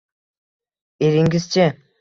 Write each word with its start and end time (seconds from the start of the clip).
-Eringiz-chi? 1.05 1.73